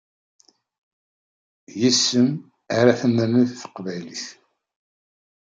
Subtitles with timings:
[1.79, 2.29] Yes-m
[2.77, 4.25] ara tennerni teqbaylit.